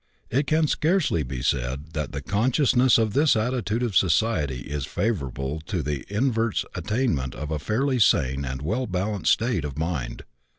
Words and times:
It 0.31 0.47
can 0.47 0.65
scarcely 0.65 1.21
be 1.21 1.43
said 1.43 1.93
that 1.93 2.11
the 2.11 2.23
consciousness 2.23 2.97
of 2.97 3.13
this 3.13 3.35
attitude 3.35 3.83
of 3.83 3.95
society 3.95 4.61
is 4.61 4.87
favorable 4.87 5.61
to 5.67 5.83
the 5.83 6.05
invert's 6.11 6.65
attainment 6.73 7.35
of 7.35 7.51
a 7.51 7.59
fairly 7.59 7.99
sane 7.99 8.43
and 8.43 8.63
well 8.63 8.87
balanced 8.87 9.33
state 9.33 9.63
of 9.63 9.77
mind. 9.77 10.23